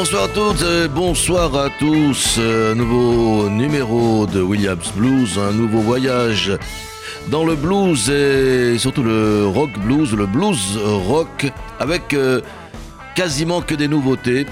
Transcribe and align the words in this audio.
Bonsoir 0.00 0.24
à 0.24 0.28
toutes 0.28 0.62
et 0.62 0.88
bonsoir 0.88 1.54
à 1.54 1.68
tous. 1.68 2.38
Nouveau 2.74 3.50
numéro 3.50 4.24
de 4.24 4.40
Williams 4.40 4.90
Blues, 4.96 5.38
un 5.38 5.52
nouveau 5.52 5.80
voyage 5.80 6.52
dans 7.28 7.44
le 7.44 7.54
blues 7.54 8.08
et 8.08 8.78
surtout 8.78 9.02
le 9.02 9.46
rock 9.46 9.68
blues, 9.84 10.14
le 10.14 10.24
blues 10.24 10.78
rock, 10.82 11.52
avec 11.78 12.14
euh, 12.14 12.40
quasiment 13.14 13.60
que 13.60 13.74
des 13.74 13.88
nouveautés, 13.88 14.46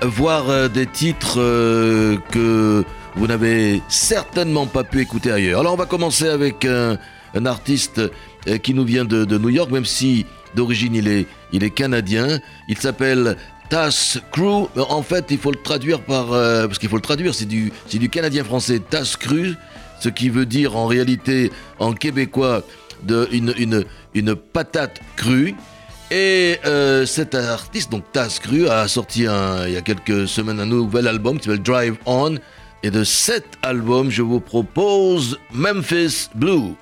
voire 0.00 0.48
euh, 0.48 0.68
des 0.68 0.86
titres 0.86 1.38
euh, 1.38 2.16
que 2.30 2.84
vous 3.16 3.26
n'avez 3.26 3.82
certainement 3.88 4.64
pas 4.64 4.82
pu 4.82 5.02
écouter 5.02 5.30
ailleurs. 5.30 5.60
Alors 5.60 5.74
on 5.74 5.76
va 5.76 5.84
commencer 5.84 6.26
avec 6.26 6.64
un, 6.64 6.96
artiste 7.44 8.00
qui 8.62 8.72
nous 8.72 8.84
vient 8.84 9.04
de, 9.04 9.38
New 9.38 9.50
York, 9.50 9.70
même 9.70 9.84
si 9.84 10.24
d'origine 10.54 10.94
il 10.94 11.08
est, 11.08 11.26
il 11.52 11.64
est 11.64 11.70
canadien. 11.70 12.40
Il 12.68 12.78
s'appelle 12.78 13.36
Tas 13.72 14.18
Crew, 14.30 14.68
en 14.76 15.02
fait, 15.02 15.24
il 15.30 15.38
faut 15.38 15.50
le 15.50 15.56
traduire 15.56 16.02
par. 16.02 16.34
Euh, 16.34 16.66
parce 16.66 16.78
qu'il 16.78 16.90
faut 16.90 16.96
le 16.96 17.00
traduire, 17.00 17.34
c'est 17.34 17.46
du, 17.46 17.72
du 17.90 18.10
canadien-français 18.10 18.80
Tas 18.80 19.16
Cru, 19.18 19.54
ce 19.98 20.10
qui 20.10 20.28
veut 20.28 20.44
dire 20.44 20.76
en 20.76 20.86
réalité, 20.86 21.50
en 21.78 21.94
québécois, 21.94 22.64
de, 23.04 23.26
une, 23.32 23.54
une, 23.56 23.86
une 24.12 24.34
patate 24.34 25.00
crue. 25.16 25.54
Et 26.10 26.58
euh, 26.66 27.06
cet 27.06 27.34
artiste, 27.34 27.90
donc 27.90 28.04
Tas 28.12 28.38
Cru, 28.42 28.68
a 28.68 28.86
sorti 28.88 29.20
il 29.20 29.72
y 29.72 29.76
a 29.78 29.80
quelques 29.80 30.28
semaines 30.28 30.60
un 30.60 30.66
nouvel 30.66 31.08
album 31.08 31.38
qui 31.38 31.44
s'appelle 31.44 31.62
Drive 31.62 31.96
On. 32.04 32.36
Et 32.82 32.90
de 32.90 33.04
cet 33.04 33.46
album, 33.62 34.10
je 34.10 34.20
vous 34.20 34.40
propose 34.40 35.38
Memphis 35.50 36.28
Blue. 36.34 36.74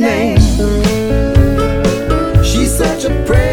name. 0.00 0.38
She's 2.42 2.74
such 2.74 3.04
a 3.04 3.10
princess. 3.26 3.49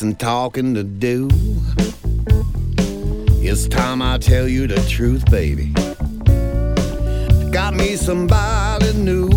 Some 0.00 0.14
talking 0.14 0.72
to 0.72 0.82
do. 0.82 1.28
It's 3.42 3.68
time 3.68 4.00
I 4.00 4.16
tell 4.16 4.48
you 4.48 4.66
the 4.66 4.80
truth, 4.88 5.30
baby. 5.30 5.74
Got 7.50 7.74
me 7.74 7.96
somebody 7.96 8.94
new. 8.94 9.28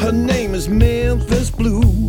Her 0.00 0.10
name 0.10 0.56
is 0.56 0.68
Memphis 0.68 1.48
Blue. 1.48 1.99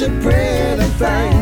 To 0.00 0.06
pray 0.22 0.76
prey 0.78 0.84
thanks. 0.98 1.39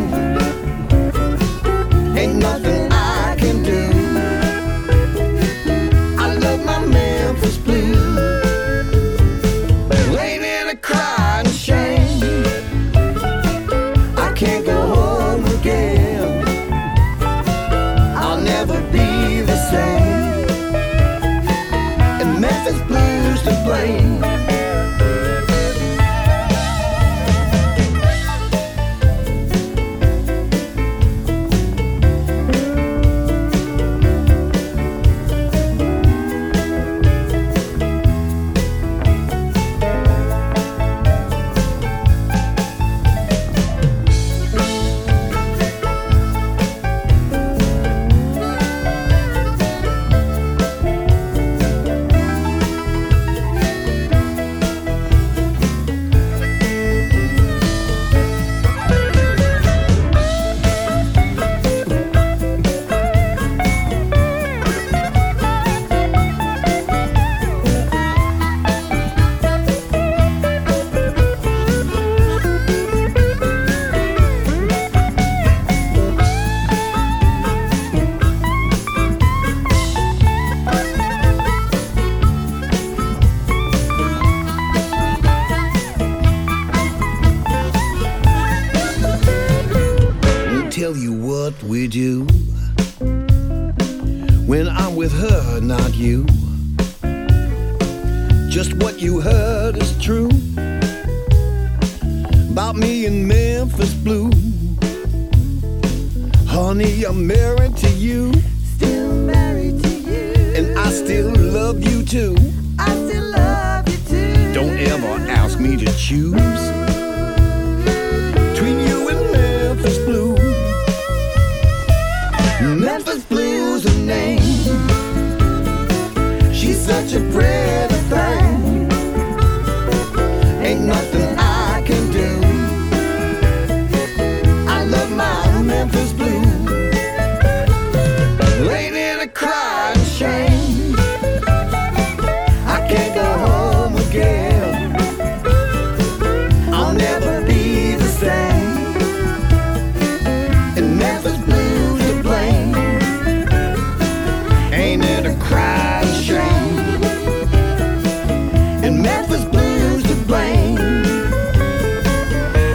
Memphis 158.91 159.45
blues 159.45 160.03
to 160.05 160.15
blame. 160.27 160.79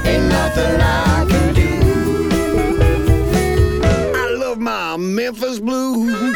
Ain't 0.06 0.27
nothing 0.30 0.81
I 0.81 1.25
can 1.30 1.54
do. 1.54 1.69
I 4.15 4.36
love 4.38 4.60
my 4.60 4.98
Memphis 4.98 5.60
blues. 5.60 6.36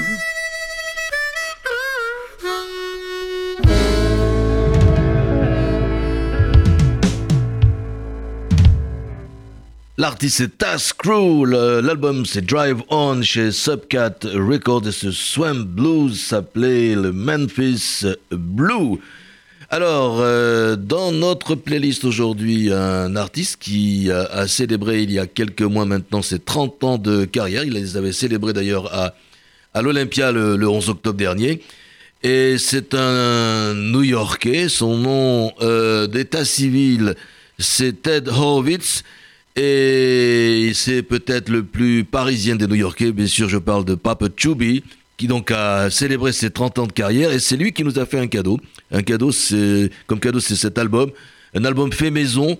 L'artiste 9.99 10.37
c'est 10.37 10.57
Task 10.59 10.97
Crew, 10.97 11.43
euh, 11.51 11.81
l'album 11.81 12.23
c'est 12.25 12.45
Drive 12.45 12.83
On 12.89 13.23
chez 13.23 13.51
Subcat 13.51 14.13
Records 14.23 14.87
et 14.87 14.91
ce 14.91 15.09
Swamp 15.09 15.65
Blues 15.65 16.19
s'appelait 16.21 16.93
le 16.93 17.11
Memphis 17.11 18.05
Blue. 18.29 18.99
Alors, 19.69 20.19
euh, 20.21 20.77
dans 20.77 21.11
notre 21.11 21.55
playlist 21.55 22.05
aujourd'hui, 22.05 22.71
un 22.71 23.17
artiste 23.17 23.57
qui 23.59 24.09
a, 24.09 24.47
célébré 24.47 25.03
il 25.03 25.11
y 25.11 25.19
a 25.19 25.27
quelques 25.27 25.61
mois 25.61 25.83
maintenant 25.83 26.21
ses 26.21 26.39
30 26.39 26.83
ans 26.85 26.97
de 26.97 27.25
carrière. 27.25 27.65
Il 27.65 27.73
les 27.73 27.97
avait 27.97 28.13
célébrés 28.13 28.53
d'ailleurs 28.53 28.93
à, 28.93 29.13
à 29.73 29.81
l'Olympia 29.81 30.31
le, 30.31 30.55
le 30.55 30.69
11 30.69 30.89
octobre 30.89 31.17
dernier. 31.17 31.61
Et 32.23 32.57
c'est 32.57 32.93
un 32.93 33.73
New-Yorkais. 33.73 34.69
Son 34.69 34.97
nom 34.97 35.51
euh, 35.61 36.07
d'état 36.07 36.45
civil, 36.45 37.15
c'est 37.59 38.01
Ted 38.01 38.29
Horowitz. 38.29 39.03
Et 39.57 40.71
c'est 40.75 41.01
peut-être 41.03 41.49
le 41.49 41.63
plus 41.63 42.05
parisien 42.05 42.55
des 42.55 42.67
New-Yorkais. 42.67 43.11
Bien 43.11 43.27
sûr, 43.27 43.49
je 43.49 43.57
parle 43.57 43.83
de 43.83 43.95
Papa 43.95 44.27
Chubby, 44.35 44.83
qui 45.17 45.27
donc 45.27 45.51
a 45.51 45.89
célébré 45.89 46.31
ses 46.31 46.51
30 46.51 46.79
ans 46.79 46.87
de 46.87 46.91
carrière. 46.93 47.31
Et 47.31 47.39
c'est 47.39 47.57
lui 47.57 47.73
qui 47.73 47.83
nous 47.83 47.99
a 47.99 48.05
fait 48.05 48.19
un 48.19 48.27
cadeau. 48.27 48.59
Un 48.91 49.01
cadeau, 49.01 49.31
c'est 49.31 49.89
comme 50.05 50.19
cadeau, 50.19 50.39
c'est 50.39 50.55
cet 50.55 50.77
album. 50.77 51.11
Un 51.53 51.65
album 51.65 51.91
fait 51.91 52.11
maison. 52.11 52.57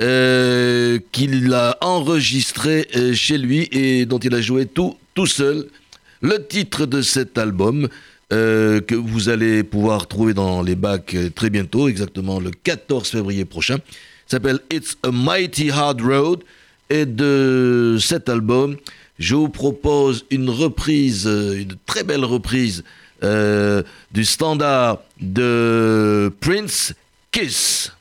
euh, 0.00 0.98
qu'il 1.12 1.52
a 1.52 1.76
enregistré 1.82 2.88
euh, 2.96 3.12
chez 3.12 3.36
lui 3.36 3.68
et 3.70 4.06
dont 4.06 4.18
il 4.18 4.34
a 4.34 4.40
joué 4.40 4.66
tout, 4.66 4.96
tout 5.14 5.26
seul. 5.26 5.66
Le 6.22 6.46
titre 6.46 6.86
de 6.86 7.02
cet 7.02 7.36
album, 7.38 7.88
euh, 8.32 8.80
que 8.80 8.94
vous 8.94 9.28
allez 9.28 9.62
pouvoir 9.62 10.06
trouver 10.06 10.32
dans 10.32 10.62
les 10.62 10.74
bacs 10.74 11.16
très 11.34 11.50
bientôt, 11.50 11.88
exactement 11.88 12.40
le 12.40 12.50
14 12.50 13.08
février 13.08 13.44
prochain, 13.44 13.78
s'appelle 14.26 14.60
It's 14.72 14.96
a 15.02 15.10
Mighty 15.10 15.70
Hard 15.70 16.00
Road. 16.00 16.40
Et 16.92 17.06
de 17.06 17.98
cet 18.00 18.28
album, 18.28 18.76
je 19.20 19.34
vous 19.34 19.50
propose 19.50 20.24
une 20.30 20.50
reprise, 20.50 21.26
euh, 21.26 21.60
une 21.60 21.76
très 21.86 22.02
belle 22.02 22.24
reprise 22.24 22.82
euh, 23.22 23.82
du 24.10 24.24
standard 24.24 24.98
de 25.20 26.32
Prince 26.40 26.94
Kiss. 27.30 27.92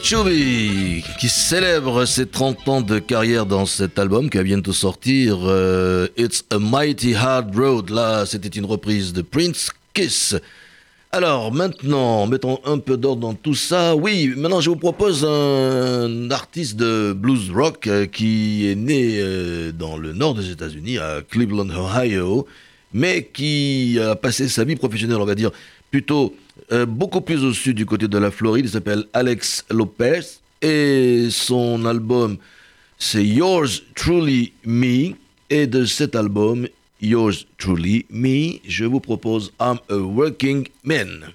Chubby 0.00 1.04
qui 1.18 1.28
célèbre 1.28 2.04
ses 2.06 2.26
30 2.26 2.68
ans 2.68 2.80
de 2.80 2.98
carrière 2.98 3.46
dans 3.46 3.66
cet 3.66 3.98
album 3.98 4.30
qui 4.30 4.38
va 4.38 4.42
bientôt 4.44 4.72
sortir. 4.72 5.38
euh, 5.42 6.08
It's 6.16 6.44
a 6.50 6.58
Mighty 6.58 7.14
Hard 7.14 7.54
Road. 7.56 7.90
Là, 7.90 8.24
c'était 8.26 8.48
une 8.48 8.64
reprise 8.64 9.12
de 9.12 9.22
Prince 9.22 9.70
Kiss. 9.94 10.36
Alors 11.10 11.52
maintenant, 11.52 12.26
mettons 12.26 12.58
un 12.64 12.78
peu 12.78 12.96
d'ordre 12.96 13.20
dans 13.20 13.34
tout 13.34 13.54
ça. 13.54 13.94
Oui, 13.94 14.32
maintenant 14.36 14.60
je 14.60 14.70
vous 14.70 14.76
propose 14.76 15.24
un 15.24 16.30
artiste 16.30 16.76
de 16.76 17.12
blues 17.12 17.50
rock 17.50 17.86
euh, 17.86 18.06
qui 18.06 18.68
est 18.70 18.74
né 18.74 19.16
euh, 19.18 19.72
dans 19.72 19.96
le 19.98 20.12
nord 20.12 20.34
des 20.34 20.50
États-Unis, 20.50 20.98
à 20.98 21.20
Cleveland, 21.28 21.68
Ohio, 21.68 22.46
mais 22.94 23.28
qui 23.32 23.98
a 24.00 24.14
passé 24.16 24.48
sa 24.48 24.64
vie 24.64 24.76
professionnelle, 24.76 25.18
on 25.20 25.26
va 25.26 25.34
dire, 25.34 25.50
plutôt 25.90 26.34
euh, 26.72 26.86
beaucoup 26.86 27.20
plus 27.20 27.44
au 27.44 27.52
sud 27.52 27.76
du 27.76 27.86
côté 27.86 28.08
de 28.08 28.18
la 28.18 28.30
Floride. 28.30 28.66
Il 28.66 28.70
s'appelle 28.70 29.04
Alex 29.12 29.64
Lopez 29.70 30.20
et 30.60 31.28
son 31.30 31.84
album 31.84 32.38
c'est 33.04 33.24
Yours 33.24 33.82
Truly 33.96 34.52
Me. 34.64 35.14
Et 35.50 35.66
de 35.66 35.84
cet 35.84 36.14
album, 36.14 36.68
Yours 37.00 37.46
Truly 37.58 38.06
Me, 38.08 38.60
je 38.66 38.84
vous 38.84 39.00
propose 39.00 39.52
I'm 39.60 39.78
a 39.90 39.96
Working 39.96 40.68
Man. 40.84 41.32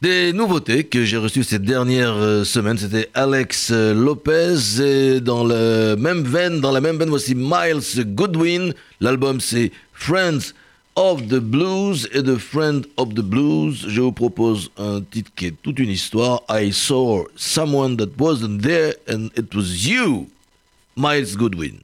Des 0.00 0.32
nouveautés 0.32 0.84
que 0.84 1.04
j'ai 1.04 1.18
reçues 1.18 1.44
ces 1.44 1.58
dernières 1.58 2.16
euh, 2.16 2.42
semaines, 2.42 2.78
c'était 2.78 3.10
Alex 3.12 3.68
euh, 3.70 3.92
Lopez 3.92 4.80
et 4.82 5.20
dans 5.20 5.44
la 5.44 5.94
même 5.94 6.22
veine, 6.22 6.62
dans 6.62 6.72
la 6.72 6.80
même 6.80 6.96
veine, 6.96 7.10
voici 7.10 7.34
Miles 7.34 8.06
Goodwin. 8.14 8.72
L'album 9.02 9.42
c'est 9.42 9.70
Friends 9.92 10.54
of 10.96 11.28
the 11.28 11.38
Blues 11.38 12.08
et 12.14 12.22
de 12.22 12.36
Friend 12.36 12.86
of 12.96 13.10
the 13.10 13.20
Blues, 13.20 13.84
je 13.88 14.00
vous 14.00 14.12
propose 14.12 14.70
un 14.78 15.02
titre 15.02 15.32
qui 15.36 15.44
est 15.44 15.54
toute 15.62 15.78
une 15.78 15.90
histoire. 15.90 16.44
I 16.48 16.72
saw 16.72 17.26
someone 17.36 17.98
that 17.98 18.08
wasn't 18.18 18.62
there 18.62 18.94
and 19.06 19.28
it 19.36 19.54
was 19.54 19.86
you, 19.86 20.28
Miles 20.96 21.36
Goodwin. 21.36 21.74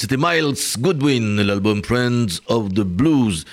C'était 0.00 0.16
Miles 0.16 0.54
Goodwin, 0.78 1.42
l'album 1.42 1.84
Friends 1.84 2.40
of 2.46 2.72
the 2.72 2.80
Blues. 2.80 3.44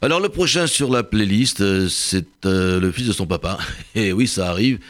Alors 0.00 0.18
le 0.18 0.30
prochain 0.30 0.66
sur 0.66 0.90
la 0.90 1.04
playlist, 1.04 1.60
euh, 1.60 1.88
c'est 1.88 2.26
euh, 2.44 2.80
le 2.80 2.90
fils 2.90 3.06
de 3.06 3.12
son 3.12 3.24
papa. 3.24 3.56
Et 3.94 4.12
oui, 4.12 4.26
ça 4.26 4.50
arrive. 4.50 4.80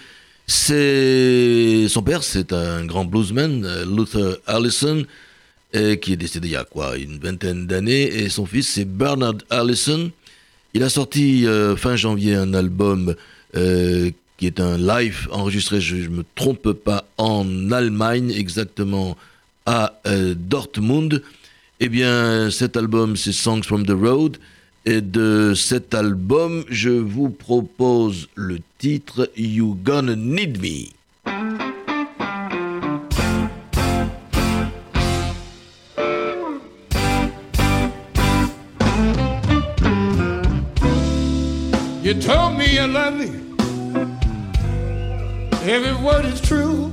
C'est 0.46 1.87
son 1.88 2.03
père, 2.03 2.22
c'est 2.22 2.55
un 2.55 2.87
grand 2.87 3.05
bluesman, 3.05 3.62
euh, 3.62 3.85
Luther 3.85 4.38
Allison, 4.46 5.05
qui 5.75 6.14
est 6.14 6.16
décédé 6.16 6.48
il 6.48 6.53
y 6.53 6.57
a 6.57 6.64
quoi, 6.64 6.96
une 6.96 7.18
vingtaine 7.18 7.66
d'années. 7.66 8.05
Et 8.05 8.31
son 8.31 8.46
fils, 8.46 8.68
c'est 8.68 8.87
Bernard 8.87 9.37
Allison. 9.51 10.11
Il 10.72 10.83
a 10.83 10.88
sorti 10.88 11.44
fin 11.77 11.94
janvier 11.94 12.37
un 12.37 12.55
album 12.55 13.14
qui 13.53 14.46
est 14.46 14.61
un 14.61 14.79
live 14.79 15.29
enregistré, 15.31 15.83
je 15.83 15.96
ne 15.96 16.09
me 16.09 16.25
trompe 16.35 16.72
pas, 16.72 17.05
en 17.18 17.70
Allemagne, 17.70 18.31
exactement 18.31 19.18
à 19.66 20.01
euh, 20.07 20.35
Dortmund. 20.37 21.22
Eh 21.81 21.88
bien, 21.88 22.51
cet 22.51 22.77
album, 22.77 23.16
c'est 23.16 23.33
Songs 23.33 23.62
from 23.62 23.85
the 23.87 23.90
Road. 23.90 24.38
Et 24.85 25.01
de 25.01 25.55
cet 25.55 25.94
album, 25.94 26.64
je 26.68 26.90
vous 26.90 27.31
propose 27.31 28.29
le 28.35 28.59
titre 28.79 29.31
You 29.37 29.79
Gonna 29.85 30.16
Need 30.16 30.61
Me. 30.61 30.88
You 42.03 42.14
told 42.14 42.59
me 42.59 42.66
you 42.66 42.87
love 42.87 43.14
me. 43.14 43.31
Every 45.64 45.94
word 46.05 46.25
is 46.27 46.40
true. 46.40 46.92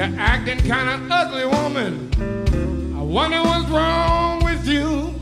You're 0.00 0.18
acting 0.18 0.58
kind 0.60 0.88
of 0.88 1.12
ugly, 1.12 1.44
woman. 1.44 2.08
I 2.96 3.02
wonder 3.02 3.42
what's 3.42 3.68
wrong 3.68 4.42
with 4.42 4.66
you. 4.66 5.14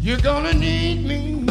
You're 0.00 0.20
gonna 0.20 0.52
need 0.52 1.04
me. 1.04 1.44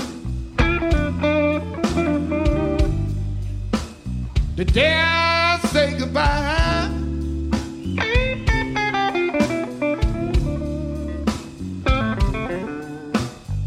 The 4.56 4.64
day 4.64 4.94
I 4.96 5.60
say 5.74 5.98
goodbye. 6.00 6.90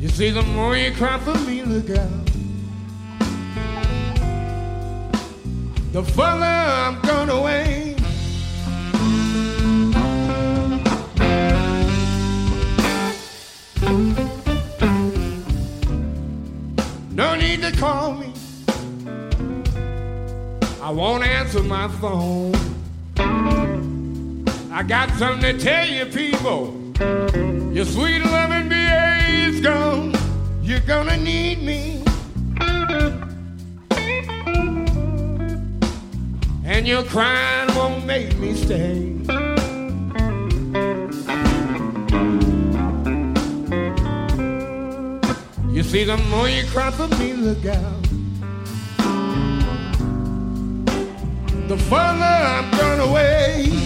You 0.00 0.08
see, 0.08 0.30
the 0.30 0.42
more 0.54 0.78
you 0.78 0.92
cry 0.92 1.18
for 1.18 1.38
me, 1.40 1.62
look 1.62 1.90
out. 1.90 2.08
The 5.92 6.02
further 6.02 6.46
I'm 6.46 6.98
gone 7.02 7.28
away. 7.28 7.93
No 17.12 17.36
need 17.36 17.62
to 17.62 17.72
call 17.72 18.14
me. 18.14 18.32
I 20.82 20.90
won't 20.90 21.24
answer 21.24 21.62
my 21.62 21.88
phone. 22.00 22.52
I 23.16 24.82
got 24.82 25.10
something 25.12 25.56
to 25.56 25.64
tell 25.64 25.88
you, 25.88 26.06
people. 26.06 26.74
Your 27.72 27.84
sweet 27.84 28.24
loving 28.24 28.68
BA 28.68 29.26
is 29.48 29.60
gone. 29.60 30.14
You're 30.62 30.80
gonna 30.80 31.16
need 31.16 31.62
me. 31.62 31.93
And 36.74 36.88
your 36.88 37.04
crying 37.04 37.72
won't 37.76 38.04
make 38.04 38.36
me 38.36 38.52
stay. 38.52 39.14
You 45.70 45.82
see, 45.84 46.02
the 46.02 46.16
more 46.30 46.48
you 46.48 46.64
cry 46.66 46.90
for 46.90 47.06
me, 47.16 47.34
look 47.34 47.64
out. 47.64 48.02
The 51.68 51.76
further 51.76 52.34
I'm 52.54 52.68
gone 52.72 53.08
away. 53.08 53.83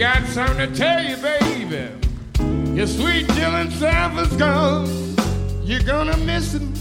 Got 0.00 0.26
something 0.28 0.56
to 0.56 0.74
tell 0.74 1.04
you, 1.04 1.14
baby. 1.18 1.90
Your 2.74 2.86
sweet 2.86 3.26
Dylan 3.26 3.70
Sanford's 3.70 4.34
gone. 4.34 4.88
You're 5.62 5.82
gonna 5.82 6.16
miss 6.16 6.54
him. 6.54 6.72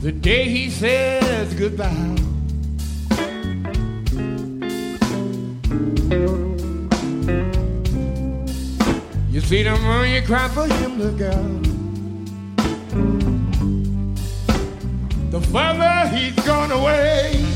The 0.00 0.10
day 0.10 0.48
he 0.48 0.70
says 0.70 1.54
goodbye. 1.54 1.86
You 9.30 9.40
see 9.40 9.62
the 9.62 9.76
moon, 9.84 10.10
you 10.10 10.22
cry 10.22 10.48
for 10.48 10.66
him, 10.66 10.98
look 10.98 11.20
out. 11.20 11.62
The 15.30 15.40
further 15.40 16.08
he's 16.08 16.34
gone 16.44 16.72
away. 16.72 17.51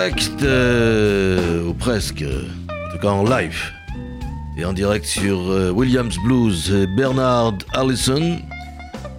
Direct, 0.00 0.42
euh, 0.44 1.66
ou 1.66 1.74
presque, 1.74 2.24
en 2.24 2.90
tout 2.90 2.98
cas 3.02 3.08
en 3.08 3.22
live, 3.22 3.70
et 4.56 4.64
en 4.64 4.72
direct 4.72 5.04
sur 5.04 5.50
euh, 5.50 5.70
Williams 5.70 6.16
Blues, 6.24 6.88
Bernard 6.96 7.58
Allison, 7.74 8.38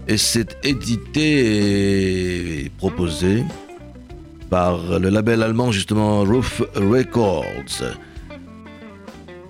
et 0.08 0.18
c'est 0.18 0.58
édité 0.64 2.64
et 2.64 2.72
proposé 2.80 3.44
par 4.50 5.00
le 5.00 5.10
label 5.10 5.44
allemand 5.44 5.72
justement 5.72 6.24
Roof 6.24 6.64
Records. 6.74 7.84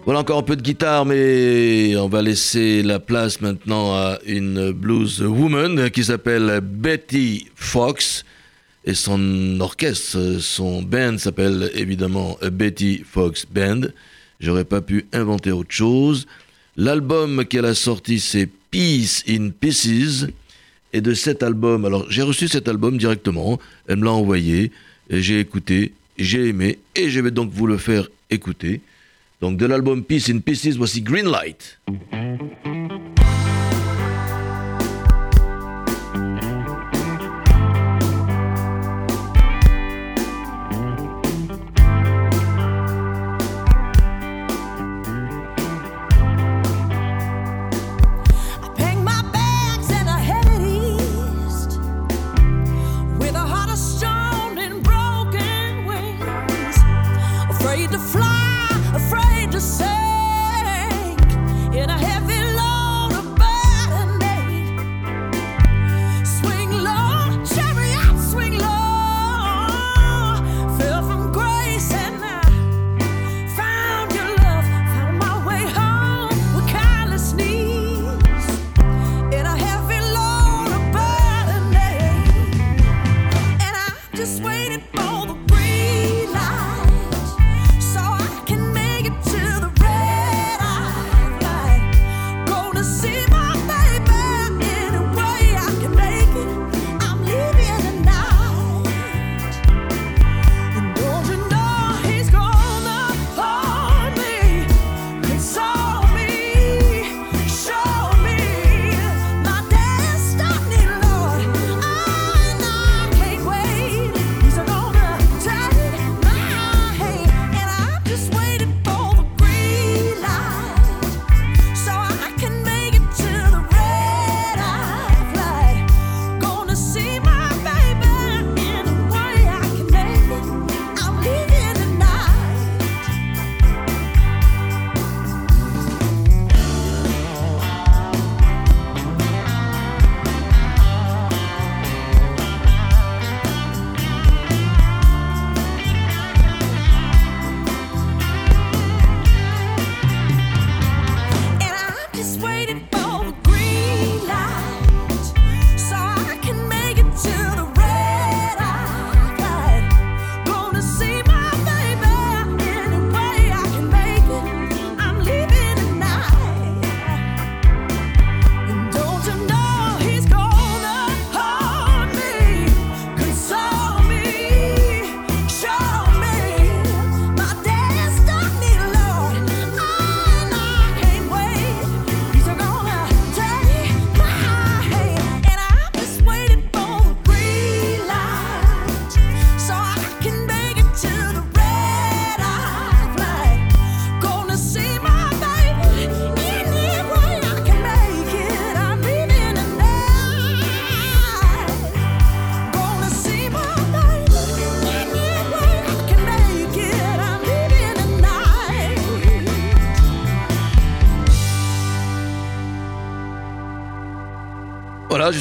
Voilà 0.03 0.19
encore 0.19 0.39
un 0.39 0.43
peu 0.43 0.57
de 0.57 0.61
guitare, 0.61 1.05
mais 1.05 1.95
on 1.95 2.09
va 2.09 2.21
laisser 2.21 2.83
la 2.83 2.99
place 2.99 3.39
maintenant 3.39 3.93
à 3.93 4.17
une 4.25 4.71
blues 4.71 5.21
woman 5.21 5.91
qui 5.91 6.03
s'appelle 6.03 6.59
Betty 6.61 7.47
Fox. 7.55 8.25
Et 8.83 8.95
son 8.95 9.59
orchestre, 9.59 10.37
son 10.39 10.81
band 10.81 11.17
s'appelle 11.17 11.71
évidemment 11.75 12.37
Betty 12.51 13.03
Fox 13.05 13.45
Band. 13.45 13.81
J'aurais 14.39 14.65
pas 14.65 14.81
pu 14.81 15.05
inventer 15.13 15.51
autre 15.51 15.71
chose. 15.71 16.25
L'album 16.77 17.45
qu'elle 17.45 17.65
a 17.65 17.75
sorti, 17.75 18.19
c'est 18.19 18.49
Peace 18.71 19.23
in 19.29 19.49
Pieces. 19.49 20.27
Et 20.93 21.01
de 21.01 21.13
cet 21.13 21.43
album, 21.43 21.85
alors 21.85 22.09
j'ai 22.09 22.23
reçu 22.23 22.47
cet 22.47 22.67
album 22.67 22.97
directement, 22.97 23.59
elle 23.87 23.97
me 23.97 24.05
l'a 24.05 24.11
envoyé, 24.11 24.71
j'ai 25.09 25.39
écouté, 25.39 25.93
j'ai 26.17 26.49
aimé, 26.49 26.79
et 26.95 27.09
je 27.09 27.21
vais 27.21 27.31
donc 27.31 27.51
vous 27.51 27.65
le 27.65 27.77
faire 27.77 28.09
écouter. 28.29 28.81
Donc 29.39 29.57
de 29.57 29.65
l'album 29.65 30.03
Peace 30.03 30.29
in 30.29 30.39
Pieces, 30.39 30.75
voici 30.75 31.01
Green 31.01 31.29
Light. 31.29 31.79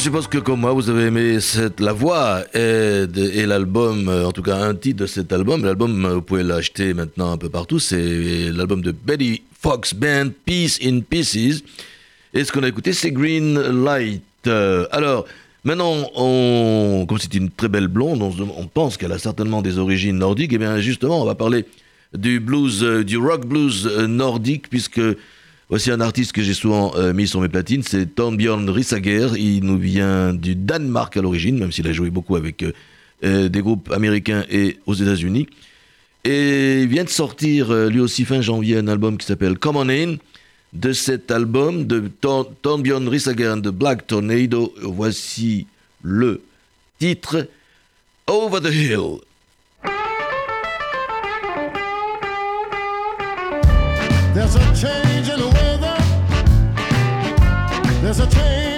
Je 0.00 0.04
suppose 0.04 0.28
que 0.28 0.38
comme 0.38 0.60
moi, 0.60 0.72
vous 0.72 0.88
avez 0.88 1.08
aimé 1.08 1.36
la 1.78 1.92
voix 1.92 2.42
et, 2.54 3.44
l'album, 3.44 4.08
euh, 4.08 4.24
en 4.24 4.32
tout 4.32 4.40
cas 4.40 4.56
un 4.56 4.74
titre 4.74 5.00
de 5.00 5.06
cet 5.06 5.30
album. 5.30 5.62
L'album, 5.62 6.06
euh, 6.06 6.14
vous 6.14 6.22
pouvez 6.22 6.42
l'acheter 6.42 6.94
maintenant 6.94 7.32
un 7.32 7.36
peu 7.36 7.50
partout. 7.50 7.78
C'est 7.78 8.50
l'album 8.50 8.80
de 8.80 8.92
Betty 8.92 9.42
Fox 9.60 9.92
Band, 9.92 10.30
Peace 10.46 10.78
in 10.82 11.00
Pieces. 11.00 11.62
Et 12.32 12.44
ce 12.44 12.50
qu'on 12.50 12.62
a 12.62 12.68
écouté, 12.68 12.94
c'est 12.94 13.10
Green 13.10 13.60
Light. 13.84 14.22
Euh, 14.46 14.86
alors, 14.90 15.26
maintenant, 15.64 16.06
comme 16.14 17.18
c'est 17.18 17.34
une 17.34 17.50
très 17.50 17.68
belle 17.68 17.88
blonde, 17.88 18.22
on, 18.22 18.34
on 18.56 18.66
pense 18.68 18.96
qu'elle 18.96 19.12
a 19.12 19.18
certainement 19.18 19.60
des 19.60 19.76
origines 19.76 20.16
nordiques. 20.16 20.54
Et 20.54 20.58
bien, 20.58 20.80
justement, 20.80 21.20
on 21.20 21.26
va 21.26 21.34
parler 21.34 21.66
du 22.14 22.40
blues, 22.40 22.82
euh, 22.82 23.04
du 23.04 23.18
rock 23.18 23.46
blues 23.46 23.86
euh, 23.86 24.06
nordique, 24.06 24.68
puisque 24.68 25.00
voici 25.70 25.90
un 25.90 26.00
artiste 26.00 26.32
que 26.32 26.42
j'ai 26.42 26.52
souvent 26.54 26.92
euh, 26.96 27.12
mis 27.14 27.26
sur 27.26 27.40
mes 27.40 27.48
platines, 27.48 27.82
c'est 27.82 28.14
Torbjörn 28.14 28.68
Rissager. 28.68 29.28
Il 29.38 29.64
nous 29.64 29.78
vient 29.78 30.34
du 30.34 30.54
Danemark 30.54 31.16
à 31.16 31.22
l'origine, 31.22 31.58
même 31.58 31.72
s'il 31.72 31.86
a 31.86 31.92
joué 31.92 32.10
beaucoup 32.10 32.36
avec 32.36 32.62
euh, 32.62 32.72
euh, 33.24 33.48
des 33.48 33.62
groupes 33.62 33.90
américains 33.92 34.44
et 34.50 34.78
aux 34.86 34.94
États-Unis. 34.94 35.48
Et 36.24 36.82
il 36.82 36.88
vient 36.88 37.04
de 37.04 37.08
sortir, 37.08 37.72
lui 37.72 38.00
aussi 38.00 38.26
fin 38.26 38.42
janvier, 38.42 38.76
un 38.76 38.88
album 38.88 39.16
qui 39.16 39.24
s'appelle 39.26 39.58
Come 39.58 39.76
On 39.76 39.88
In. 39.88 40.16
De 40.72 40.92
cet 40.92 41.32
album 41.32 41.86
de 41.86 42.08
Tor- 42.20 42.52
Torbjörn 42.62 43.08
Rissager 43.08 43.48
and 43.48 43.62
the 43.62 43.70
Black 43.70 44.06
Tornado, 44.06 44.72
voici 44.82 45.66
le 46.02 46.42
titre 47.00 47.48
Over 48.28 48.60
the 48.60 48.72
Hill. 48.72 49.18
There's 58.10 58.18
a 58.18 58.26
change 58.26 58.69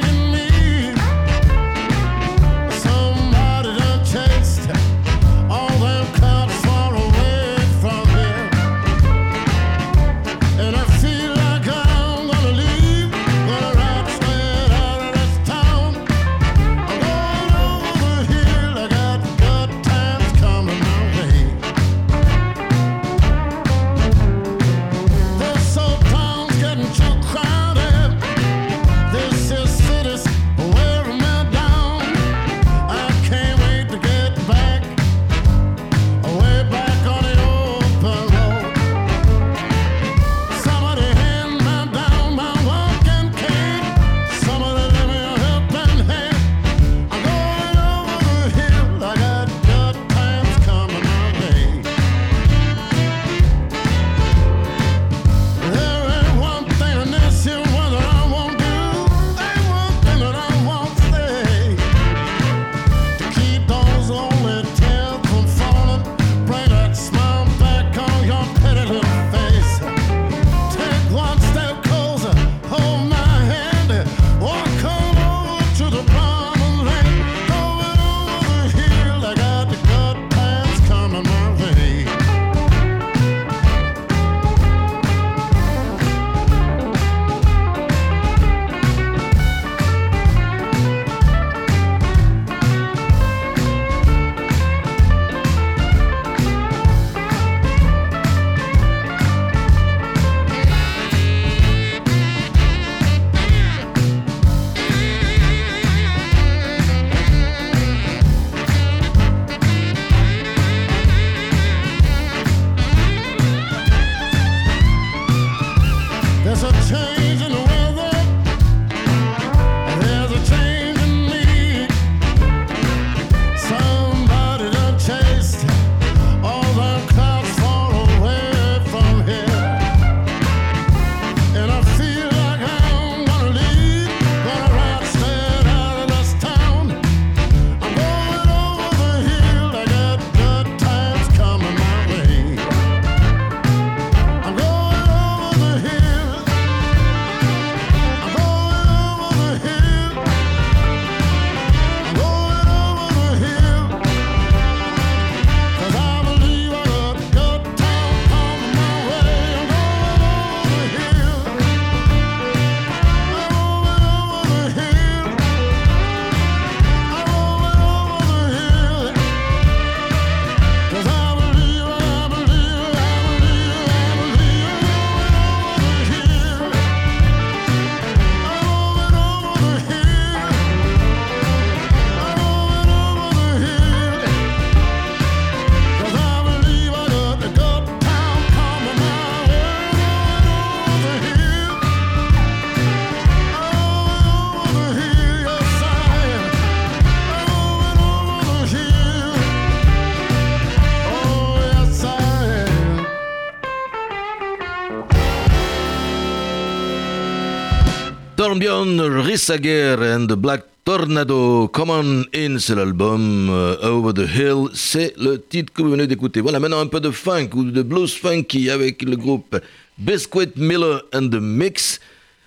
Torbjörn 208.52 209.00
Rissager 209.24 209.96
and 210.14 210.26
Black 210.36 210.64
Tornado, 210.84 211.68
Come 211.68 211.88
On 211.88 212.24
In, 212.34 212.58
c'est 212.58 212.74
l'album 212.74 213.48
euh, 213.48 213.76
Over 213.82 214.12
the 214.12 214.28
Hill, 214.28 214.68
c'est 214.74 215.14
le 215.16 215.40
titre 215.40 215.72
que 215.72 215.80
vous 215.80 215.92
venez 215.92 216.06
d'écouter. 216.06 216.42
Voilà, 216.42 216.60
maintenant 216.60 216.80
un 216.80 216.86
peu 216.86 217.00
de 217.00 217.10
funk 217.10 217.48
ou 217.54 217.64
de 217.64 217.80
blues 217.80 218.12
funky 218.12 218.68
avec 218.68 219.00
le 219.04 219.16
groupe 219.16 219.58
Biscuit 219.96 220.50
Miller 220.56 221.00
and 221.14 221.30
the 221.30 221.40
Mix. 221.40 221.98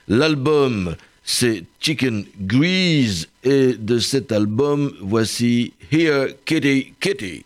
L'album, 0.08 0.96
c'est 1.24 1.64
Chicken 1.80 2.26
Grease 2.40 3.28
et 3.44 3.74
de 3.74 3.98
cet 3.98 4.32
album, 4.32 4.92
voici 5.02 5.74
Here 5.92 6.36
Kitty 6.46 6.94
Kitty. 7.00 7.45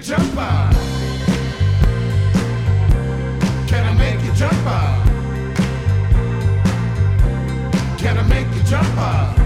Jump 0.00 0.36
out? 0.38 0.72
Can 3.68 3.84
I 3.84 3.92
make 3.98 4.24
you 4.24 4.32
jump 4.34 4.66
out? 4.66 5.06
Can 7.98 8.16
I 8.16 8.22
make 8.22 8.46
you 8.56 8.62
jump 8.62 8.96
out? 8.96 9.39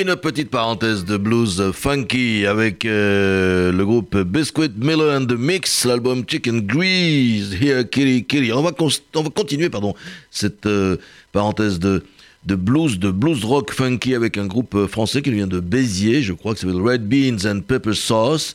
Une 0.00 0.16
petite 0.16 0.48
parenthèse 0.48 1.04
de 1.04 1.18
blues 1.18 1.72
funky 1.72 2.46
avec 2.46 2.86
euh, 2.86 3.70
le 3.70 3.84
groupe 3.84 4.16
Biscuit 4.16 4.70
Miller 4.78 5.20
and 5.20 5.26
the 5.26 5.36
Mix, 5.36 5.84
l'album 5.84 6.24
Chicken 6.26 6.62
Grease, 6.62 7.54
Here 7.60 7.84
Kitty 7.86 8.24
Kitty. 8.24 8.50
On 8.54 8.62
va, 8.62 8.72
continuer 8.72 9.68
pardon, 9.68 9.94
cette 10.30 10.64
euh, 10.64 10.96
parenthèse 11.32 11.78
de, 11.78 12.02
blues, 12.46 12.98
de 12.98 13.10
blues 13.10 13.44
rock 13.44 13.74
funky 13.74 14.14
avec 14.14 14.38
un 14.38 14.46
groupe 14.46 14.74
euh, 14.74 14.86
français 14.86 15.20
qui 15.20 15.32
vient 15.32 15.46
de 15.46 15.60
Béziers, 15.60 16.22
je 16.22 16.32
crois 16.32 16.54
ça 16.54 16.62
s'appelle 16.62 16.80
Red 16.80 17.06
Beans 17.06 17.46
and 17.46 17.60
Pepper 17.60 17.92
Sauce. 17.92 18.54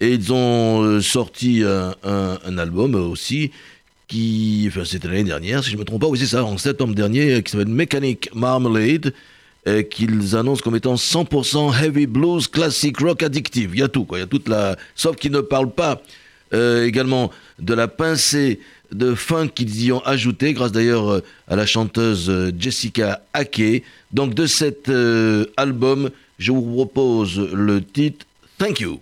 Et 0.00 0.14
ils 0.14 0.32
ont 0.32 1.02
sorti 1.02 1.64
un, 1.64 2.58
album 2.58 2.94
aussi 2.94 3.50
qui, 4.06 4.64
enfin 4.68 4.86
c'était 4.86 5.08
l'année 5.08 5.24
dernière, 5.24 5.62
si 5.62 5.70
je 5.70 5.74
ne 5.74 5.80
me 5.80 5.84
trompe 5.84 6.00
pas, 6.00 6.06
oui 6.06 6.18
ça, 6.26 6.44
en 6.44 6.56
septembre 6.56 6.94
dernier, 6.94 7.42
qui 7.42 7.50
s'appelle 7.50 7.68
Mechanic 7.68 8.30
Marmalade, 8.34 9.12
euh, 9.68 9.82
qu'ils 9.82 10.34
annoncent 10.34 10.62
comme 10.62 10.76
étant 10.76 10.94
100% 10.94 11.78
heavy 11.78 12.06
blues, 12.06 12.48
classic 12.48 12.98
rock 13.00 13.22
addictive. 13.22 13.72
Il 13.74 13.80
y 13.80 13.82
a 13.82 13.88
tout, 13.88 14.04
quoi. 14.04 14.16
Il 14.18 14.22
y 14.22 14.24
a 14.24 14.26
toute 14.26 14.48
la, 14.48 14.76
sauf 14.94 15.16
qu'ils 15.16 15.32
ne 15.32 15.42
parlent 15.42 15.70
pas 15.70 16.00
euh, 16.54 16.86
également 16.86 17.30
de 17.58 17.74
la 17.74 17.86
pincée 17.86 18.60
de 18.92 19.14
funk 19.14 19.48
qu'ils 19.48 19.84
y 19.84 19.92
ont 19.92 20.00
ajouté, 20.06 20.54
grâce 20.54 20.72
d'ailleurs 20.72 21.12
euh, 21.12 21.22
à 21.48 21.56
la 21.56 21.66
chanteuse 21.66 22.32
Jessica 22.58 23.20
Ake. 23.34 23.82
Donc 24.10 24.32
de 24.32 24.46
cet 24.46 24.90
album, 25.58 26.10
je 26.38 26.52
vous 26.52 26.62
propose 26.62 27.38
le 27.38 27.84
titre 27.84 28.24
Thank. 28.56 28.80
You 28.80 29.00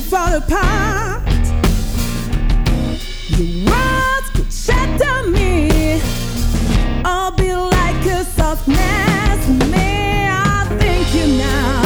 make 0.00 0.10
fall 0.10 0.34
apart. 0.34 1.22
Your 3.30 3.64
words 3.66 4.28
could 4.34 4.52
shatter 4.52 5.30
me. 5.30 6.00
I'll 7.04 7.32
be 7.32 7.54
like 7.54 8.06
a 8.06 8.24
softness. 8.24 9.48
May 9.70 10.28
I 10.30 10.66
thank 10.78 11.14
you 11.14 11.26
now? 11.38 11.82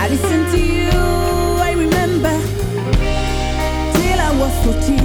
I 0.00 0.08
listened 0.08 0.50
to 0.52 0.58
you, 0.58 0.90
I 1.68 1.72
remember, 1.76 2.34
till 3.94 4.20
I 4.20 4.30
was 4.38 4.82
14. 4.82 4.97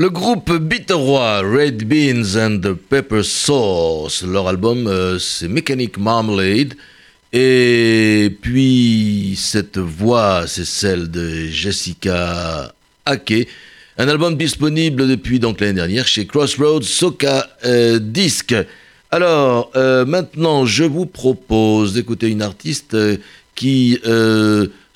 Le 0.00 0.10
groupe 0.10 0.52
Bitterroy, 0.52 1.40
Red 1.42 1.82
Beans 1.88 2.36
and 2.36 2.60
the 2.60 2.72
Pepper 2.72 3.24
Sauce, 3.24 4.22
leur 4.22 4.46
album 4.46 4.86
euh, 4.86 5.18
c'est 5.18 5.48
Mechanic 5.48 5.98
Marmalade. 5.98 6.74
Et 7.32 8.32
puis 8.40 9.34
cette 9.36 9.76
voix, 9.78 10.44
c'est 10.46 10.64
celle 10.64 11.10
de 11.10 11.46
Jessica 11.46 12.72
Ake. 13.06 13.48
Un 13.98 14.06
album 14.06 14.36
disponible 14.36 15.08
depuis 15.08 15.40
donc 15.40 15.60
l'année 15.60 15.72
dernière 15.72 16.06
chez 16.06 16.28
Crossroads 16.28 16.82
Soca 16.82 17.48
euh, 17.64 17.98
Disc. 17.98 18.54
Alors 19.10 19.72
euh, 19.74 20.04
maintenant, 20.04 20.64
je 20.64 20.84
vous 20.84 21.06
propose 21.06 21.94
d'écouter 21.94 22.28
une 22.28 22.42
artiste 22.42 22.96
qui 23.56 23.98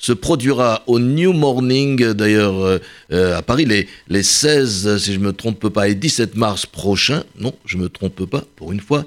se 0.03 0.11
produira 0.11 0.83
au 0.87 0.99
New 0.99 1.31
Morning, 1.31 2.11
d'ailleurs 2.11 2.61
euh, 2.61 2.77
euh, 3.13 3.37
à 3.37 3.41
Paris, 3.41 3.63
les, 3.63 3.87
les 4.09 4.21
16, 4.21 4.97
si 4.97 5.13
je 5.13 5.19
me 5.19 5.31
trompe 5.31 5.69
pas, 5.69 5.87
et 5.87 5.95
17 5.95 6.35
mars 6.35 6.65
prochains. 6.65 7.23
Non, 7.39 7.55
je 7.65 7.77
me 7.77 7.87
trompe 7.87 8.25
pas, 8.25 8.43
pour 8.57 8.73
une 8.73 8.81
fois. 8.81 9.05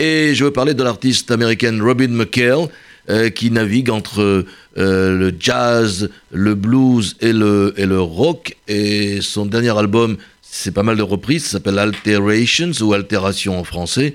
Et 0.00 0.34
je 0.34 0.42
veux 0.42 0.50
parler 0.50 0.74
de 0.74 0.82
l'artiste 0.82 1.30
américaine 1.30 1.80
Robin 1.80 2.08
McHale, 2.08 2.66
euh, 3.10 3.30
qui 3.30 3.52
navigue 3.52 3.90
entre 3.90 4.44
le 4.74 5.32
jazz, 5.38 6.10
le 6.32 6.56
blues 6.56 7.16
et 7.20 7.32
le, 7.32 7.72
et 7.76 7.86
le 7.86 8.00
rock. 8.00 8.56
Et 8.66 9.20
son 9.20 9.46
dernier 9.46 9.78
album, 9.78 10.16
c'est 10.42 10.74
pas 10.74 10.82
mal 10.82 10.96
de 10.96 11.02
reprises, 11.02 11.44
s'appelle 11.44 11.78
Alterations 11.78 12.72
ou 12.80 12.92
Altération 12.92 13.56
en 13.56 13.62
français. 13.62 14.14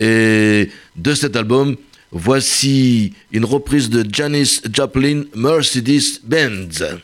Et 0.00 0.70
de 0.96 1.12
cet 1.12 1.36
album, 1.36 1.76
voici 2.12 3.14
une 3.32 3.44
reprise 3.44 3.90
de 3.90 4.04
Janis 4.10 4.60
Joplin 4.72 5.24
Mercedes-Benz. 5.34 6.98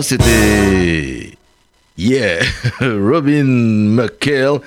C'était. 0.00 1.36
Yeah, 1.98 2.42
Robin 2.80 3.44
McHale, 3.44 4.60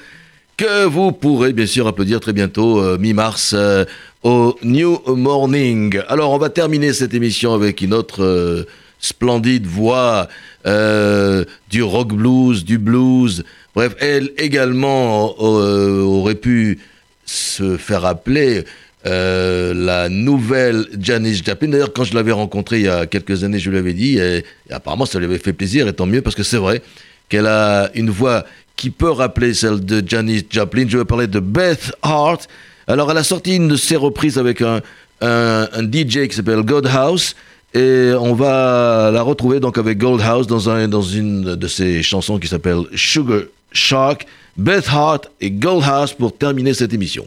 que 0.58 0.86
vous 0.86 1.12
pourrez 1.12 1.54
bien 1.54 1.66
sûr 1.66 1.88
applaudir 1.88 2.20
très 2.20 2.34
bientôt, 2.34 2.80
euh, 2.80 3.00
mi-mars, 3.00 3.54
euh, 3.58 3.84
au 4.22 4.56
New 4.62 5.02
Morning. 5.08 6.00
Alors, 6.08 6.32
on 6.32 6.38
va 6.38 6.50
terminer 6.50 6.94
cette 6.94 7.16
émission 7.16 7.56
avec 7.56 7.82
une 7.82 7.96
autre 7.96 8.24
euh, 8.24 8.66
splendide 9.00 9.66
voix 9.66 10.28
du 10.66 11.84
rock 11.84 12.14
blues, 12.14 12.64
du 12.64 12.78
blues. 12.78 13.44
Bref, 13.76 13.96
elle 14.00 14.32
également 14.38 15.40
aurait 15.40 16.36
pu 16.36 16.80
se 17.26 17.78
faire 17.78 18.06
appeler 18.06 18.64
euh, 19.06 19.74
la 19.76 20.10
nouvelle 20.10 20.88
Janis 21.00 21.42
Joplin. 21.46 21.70
D'ailleurs, 21.70 21.94
quand 21.94 22.04
je 22.04 22.16
l'avais 22.16 22.32
rencontrée 22.32 22.80
il 22.80 22.86
y 22.86 22.90
a 22.90 23.06
quelques 23.06 23.44
années, 23.44 23.60
je 23.60 23.70
lui 23.70 23.78
avais 23.78 23.94
dit, 23.94 24.18
et, 24.18 24.44
apparemment 24.72 25.06
ça 25.06 25.20
lui 25.20 25.26
avait 25.26 25.38
fait 25.38 25.54
plaisir, 25.54 25.88
et 25.88 25.94
tant 25.94 26.08
mieux, 26.08 26.22
parce 26.22 26.36
que 26.36 26.44
c'est 26.44 26.58
vrai 26.58 26.82
qu'elle 27.30 27.46
a 27.46 27.92
une 27.94 28.10
voix 28.10 28.46
qui 28.76 28.90
peut 28.90 29.12
rappeler 29.12 29.54
celle 29.54 29.84
de 29.86 30.04
Janis 30.06 30.46
Joplin. 30.50 30.86
Je 30.88 30.98
vais 30.98 31.06
parler 31.06 31.28
de 31.28 31.40
Beth 31.40 31.96
Hart. 32.02 32.48
Alors, 32.88 33.10
elle 33.12 33.18
a 33.18 33.24
sorti 33.24 33.56
une 33.56 33.68
de 33.68 33.76
ses 33.76 33.96
reprises 33.96 34.38
avec 34.38 34.62
un, 34.62 34.82
DJ 35.22 36.28
qui 36.28 36.36
s'appelle 36.36 36.62
Godhouse. 36.62 37.36
Et 37.74 38.12
on 38.20 38.34
va 38.34 39.12
la 39.14 39.22
retrouver 39.22 39.60
donc 39.60 39.78
avec 39.78 39.98
Goldhouse 39.98 40.48
dans, 40.48 40.88
dans 40.88 41.02
une 41.02 41.56
de 41.56 41.68
ses 41.68 42.04
chansons 42.04 42.40
qui 42.40 42.48
s'appelle 42.48 42.84
Sugar 42.96 43.42
Shark. 43.72 44.26
Beth 44.58 44.88
Hart 44.88 45.30
et 45.42 45.52
Goldhouse 45.52 46.14
pour 46.14 46.38
terminer 46.38 46.74
cette 46.74 46.94
émission. 46.94 47.26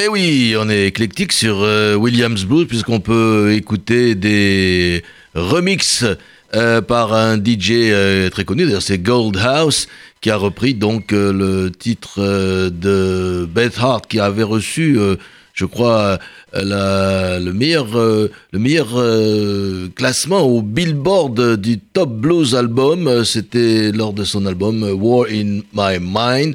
Eh 0.00 0.06
oui, 0.06 0.54
on 0.56 0.68
est 0.68 0.86
éclectique 0.86 1.32
sur 1.32 1.60
euh, 1.60 1.96
Williams 1.96 2.44
Blues 2.44 2.68
puisqu'on 2.68 3.00
peut 3.00 3.52
écouter 3.52 4.14
des 4.14 5.02
remixes 5.34 6.04
euh, 6.54 6.80
par 6.80 7.14
un 7.14 7.36
DJ 7.36 7.72
euh, 7.72 8.30
très 8.30 8.44
connu, 8.44 8.68
c'est 8.80 8.98
Gold 8.98 9.36
House, 9.38 9.88
qui 10.20 10.30
a 10.30 10.36
repris 10.36 10.74
donc 10.74 11.10
le 11.10 11.70
titre 11.70 12.20
de 12.68 13.48
Beth 13.52 13.76
Hart, 13.78 14.06
qui 14.06 14.20
avait 14.20 14.44
reçu, 14.44 15.00
je 15.52 15.64
crois, 15.64 16.20
le 16.52 17.50
meilleur, 17.50 17.88
le 17.96 18.58
meilleur 18.58 18.88
classement 19.96 20.42
au 20.42 20.62
Billboard 20.62 21.56
du 21.56 21.80
Top 21.80 22.10
Blues 22.10 22.54
Album. 22.54 23.24
C'était 23.24 23.90
lors 23.90 24.12
de 24.12 24.22
son 24.22 24.46
album 24.46 24.84
War 24.84 25.26
in 25.28 25.60
My 25.72 25.98
Mind. 26.00 26.54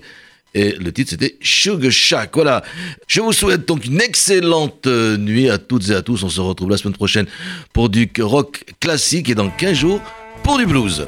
Et 0.53 0.73
le 0.73 0.91
titre 0.91 1.11
c'était 1.11 1.35
Sugar 1.41 1.91
Shack. 1.91 2.31
Voilà. 2.33 2.63
Je 3.07 3.21
vous 3.21 3.33
souhaite 3.33 3.67
donc 3.67 3.85
une 3.85 4.01
excellente 4.01 4.87
euh, 4.87 5.17
nuit 5.17 5.49
à 5.49 5.57
toutes 5.57 5.89
et 5.89 5.95
à 5.95 6.01
tous. 6.01 6.23
On 6.23 6.29
se 6.29 6.41
retrouve 6.41 6.69
la 6.69 6.77
semaine 6.77 6.95
prochaine 6.95 7.25
pour 7.73 7.89
du 7.89 8.09
rock 8.19 8.63
classique 8.79 9.29
et 9.29 9.35
dans 9.35 9.49
15 9.49 9.73
jours 9.73 10.01
pour 10.43 10.57
du 10.57 10.65
blues. 10.65 11.07